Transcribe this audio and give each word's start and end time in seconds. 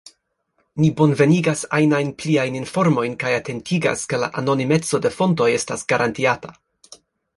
Ni 0.83 0.87
bonvenigas 1.01 1.59
ajnajn 1.79 2.09
pliajn 2.23 2.57
informojn 2.61 3.13
kaj 3.25 3.35
atentigas, 3.41 4.07
ke 4.15 4.21
la 4.25 4.31
anonimeco 4.43 5.01
de 5.07 5.13
fontoj 5.19 5.51
estas 5.59 5.85
garantiata. 5.95 6.57